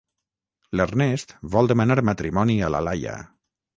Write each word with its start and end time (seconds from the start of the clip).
L'Ernest 0.79 1.35
vol 1.57 1.71
demanar 1.73 1.99
matrimoni 2.11 2.57
a 2.69 2.71
la 2.77 2.85
Laia. 2.89 3.15